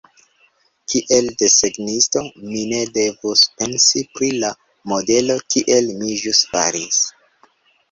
Kiel 0.93 1.27
desegnisto, 1.41 2.23
mi 2.53 2.63
ne 2.71 2.79
devus 2.95 3.45
pensi 3.61 4.03
pri 4.17 4.31
la 4.47 4.51
modelo, 4.95 5.39
kiel 5.57 5.95
mi 6.03 6.19
ĵus 6.25 6.45
faris. 6.57 7.01